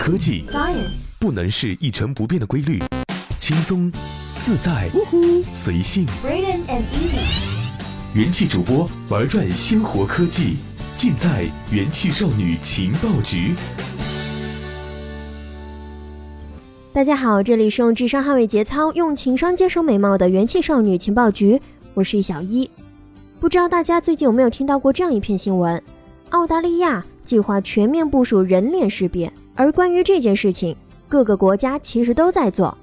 [0.00, 2.82] 科技 Science 不能是一成不变的规律，
[3.38, 3.92] 轻松、
[4.38, 4.88] 自在、
[5.52, 6.06] 随性。
[6.24, 7.58] Braden and Easy
[8.14, 10.56] 元气主播玩转鲜活科技，
[10.96, 13.52] 尽在元气少女情报局。
[16.94, 21.60] 大家好，这里是用智商捍卫节操，用情商坚守美貌的元气少女情报局，
[21.92, 22.70] 我是小一。
[23.38, 25.80] 不知道大家最近有没有听到过这样一篇新闻？
[26.30, 30.76] 澳大利亚计划全面部署人脸识别，而关于这件事情，
[31.08, 32.76] 各个国家其实都在做，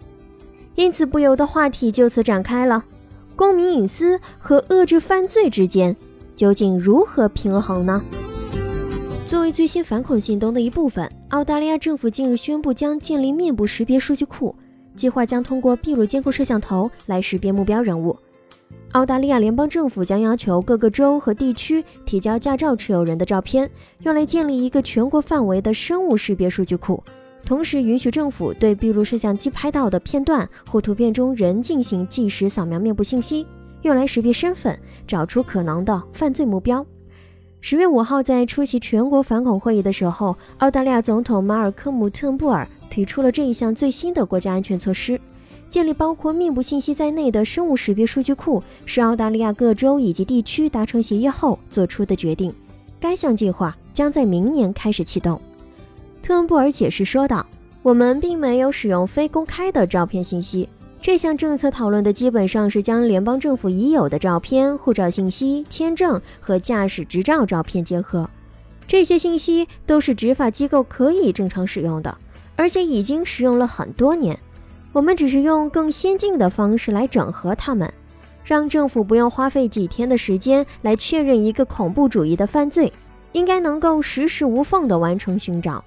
[0.76, 2.84] 因此不由得话题就此展开了：
[3.36, 5.96] 公民隐私和遏制犯罪之间
[6.36, 8.02] 究竟如何平衡呢？
[9.28, 14.56] 作为最新反恐行动的一部分，澳大利亚政府近日宣布将建立面部识别数据库，
[14.96, 18.18] 计划将通过闭路监控摄像头来识别目标人物。
[18.98, 27.04] 澳大利亚联邦政府将要求各个州和地区提交驾照持有人的照片，用来建立一个全国范围的生物识别数据库，
[27.46, 33.46] 同时允许政府对闭路摄像机拍到的片段或图片中人进行即时扫描面部信息，
[33.84, 34.76] 用来识别身份，
[35.06, 36.84] 找出可能的犯罪目标。
[37.62, 45.22] 十月五号，在出席全国反恐会议的时候，澳大利亚总统马尔科姆·特恩布尔提出了这一项最新的国家安全措施。
[45.70, 52.54] 建立包括面部信息在内的生物识别数据库，是澳大利亚各州以及地区达成协议后做出的决定。
[53.00, 55.40] 该项计划将在明年开始启动。
[56.24, 57.46] 特恩布尔解释说道
[57.84, 60.68] ：“我们并没有使用非公开的照片信息。
[61.02, 68.30] 这项政策讨论的基本上是将联邦政府已有的照片、护照信息、签证和驾驶执照照片结合。
[68.88, 72.18] 这些信息都是执法机构可以正常使用的，
[72.56, 74.38] 而且已经使用了很多年。”
[74.98, 77.94] 我们只是用更先进的方式来整合他们，
[78.44, 82.92] 让政府不用花费几天的时间来确认一个恐怖主义的犯罪，
[83.32, 85.84] 应该能够实时无缝地完成寻找。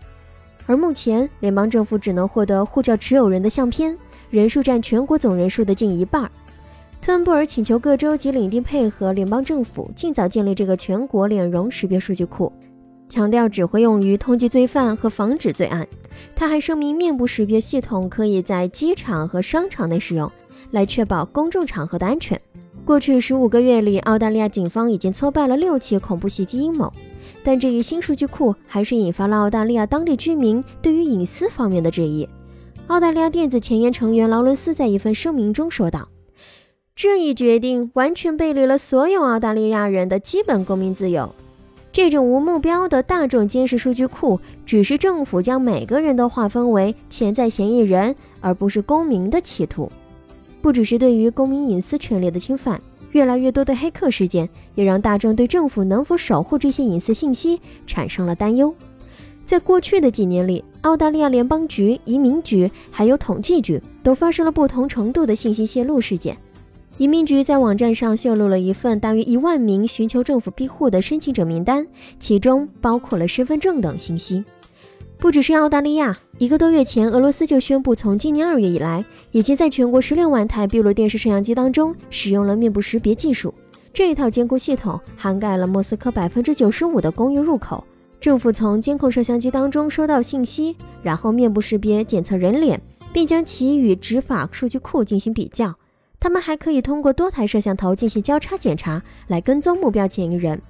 [0.65, 3.99] 而目前，联邦政府只能获得护照持有人的相片，
[4.31, 6.31] 人数占全国总人数的近一半。
[7.01, 12.53] 特恩布尔请求各州及领地配合联邦政府，尽早建立这个全国脸容识别数据库，
[13.11, 15.87] 强调只会用于通缉罪犯和防止罪案。
[16.35, 20.31] 他还声明，面部识别系统可以在机场和商场内使用，
[20.71, 22.41] 来确保公众场合的安全。
[22.85, 26.91] 过去十五个月里，澳大利亚警方已经挫败了六起恐怖袭击阴谋，
[27.45, 32.29] 但这一新数据库还是引发了澳大利亚当地居民对于隐私方面的质疑。
[32.87, 36.09] 澳大利亚电子前沿成员劳伦斯在一份声明中说道
[36.97, 41.33] ：“这一决定完全背离了所有澳大利亚人的基本公民自由。”
[41.93, 49.91] 这种无目标的大众监视数据库，只是政府将每个人都划分为潜在嫌疑人，而不是公民的企图。
[50.63, 52.81] 不只是对于公民隐私权利的侵犯，
[53.11, 58.73] 越来越多的黑客事件也让大众对政府能否守护这些隐私信息产生了担忧。
[59.45, 66.37] 在过去的几年里，澳大利亚联邦局、移民局还有统计局都发生了不同程度的信息泄露事件。
[67.01, 71.87] 移民局在网站上泄露了一份大约一万名寻求政府庇护的申请者名单，
[72.19, 74.45] 其中包括了身份证等信息。
[75.17, 83.55] 不只是澳大利亚，一个多月前，俄罗斯就宣布，从今年二月以来，已经在全国十六万台闭路电视摄像机当中使用了面部识别技术。
[83.95, 87.83] 这一套监控系统涵盖了莫斯科百分之九十五的公寓入口。
[88.21, 92.79] 政府从监控摄像机当中收到信息，然后面部识别检测人脸，
[93.11, 95.75] 并将其与执法数据库进行比较。
[96.21, 100.61] 他们还可以通过多台摄像头进行交叉检查，来跟踪目标嫌疑人。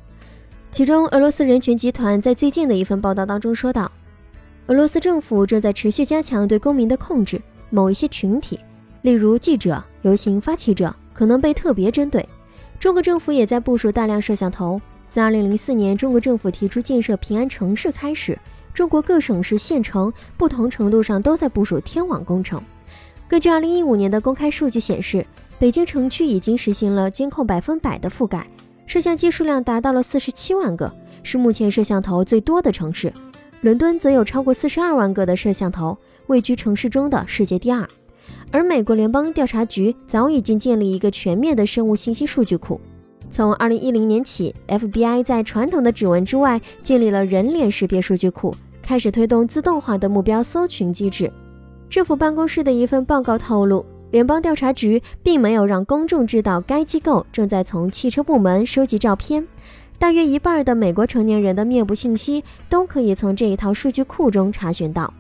[0.71, 3.91] 其中，俄罗斯人权集团在最近的一份报道当中说道，
[4.69, 8.61] 俄罗斯政府正在持续加强对公民的控制，某一些群体，
[9.03, 12.27] 例如记者、游行发起者，可能被特别针对。
[12.79, 14.81] 中国政府也在部署大量摄像头。
[15.09, 18.39] 自2004年中国政府提出建设平安城市开始，
[18.73, 22.63] 中国各省市县城不同程度上都在部署天网工程。
[23.31, 25.25] 根据2015年的公开数据显示，
[25.57, 28.45] 北京城区已经实行了监控百分百的覆盖，
[28.87, 30.93] 摄像机数量达到了四十七万个，
[31.23, 33.13] 是目前摄像头最多的城市。
[33.61, 35.97] 伦敦则有超过四十二万个的摄像头，
[36.27, 37.87] 位居城市中的世界第二。
[38.51, 42.81] 而美国联邦调查局早已经建立一个全面的生物信息数据库。
[43.31, 48.53] 从2010年起，FBI 在传统的指纹之外建立了人脸识别数据库，
[48.83, 51.31] 开始推动自动化的目标搜寻机制。
[51.91, 53.85] 政府办公室的一份报告透露。
[54.13, 59.47] 联邦调查局并没有让公众知道该机构正在从汽车部门收集照片。
[59.99, 65.13] 大约一半的美国成年人的面部信息都可以从这一套数据库中查询到。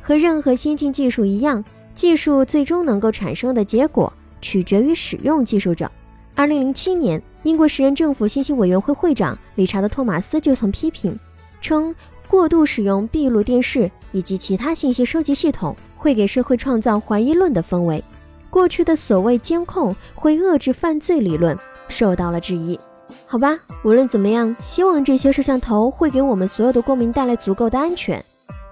[0.00, 1.64] 和任何先进技术一样，
[1.94, 5.90] 技术最终能够产生的结果取决于使用技术者。
[6.34, 11.18] 二零零七年，英国时任政府信息委员会会长理查德·托马斯就曾批评
[11.60, 11.92] 称，
[12.28, 18.02] 过度使用闭路电视以及其他信息收集系统，会给社会创造怀疑论的氛围。
[18.50, 21.56] 过去的所谓监控会遏制犯罪理论
[21.88, 22.78] 受到了质疑。
[23.26, 28.22] 好吧，无论怎么样，希望这些摄像头会给我们所有的公民带来足够的安全。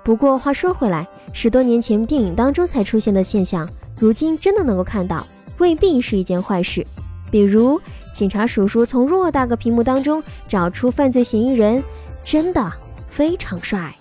[0.02, 3.68] 不过话说回来，十多年前电影当中才出现的现象，
[3.98, 5.26] 如今真的能够看到，
[5.58, 6.84] 未必是一件坏事。
[7.30, 7.80] 比如，
[8.12, 11.82] 警察叔叔从偌大个屏幕当中找出犯罪嫌疑人，
[12.24, 12.72] 真的
[13.14, 13.94] 非常帅。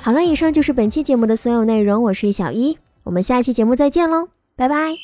[0.00, 4.96] 好了，以上就是本期节目的所有内容，我是小一，我们下期节目再见喽，拜拜。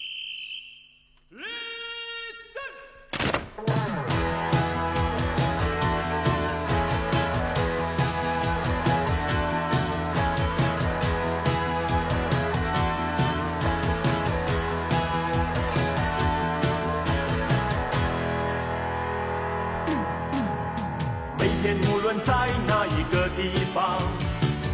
[21.39, 22.33] 每天无论在
[22.67, 24.03] 哪一个地方，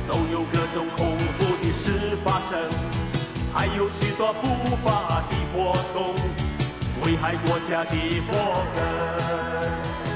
[0.08, 2.58] 都有各种恐怖的事发生，
[3.52, 6.14] 还有许多不法的活动，
[7.04, 7.94] 危害国家的
[8.26, 10.13] 国根。